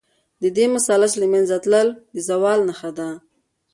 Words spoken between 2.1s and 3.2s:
د زوال نښه ده.